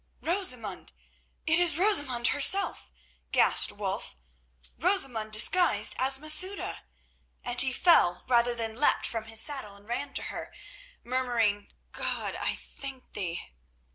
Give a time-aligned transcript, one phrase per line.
[0.21, 0.93] "Rosamund!
[1.45, 2.91] It is Rosamund herself!"
[3.31, 4.15] gasped Wulf.
[4.79, 6.79] "Rosamund disguised as Masouda!"
[7.43, 10.51] And he fell rather than leapt from his saddle and ran to her,
[11.03, 12.35] murmuring, "God!
[12.35, 13.51] I thank Thee!"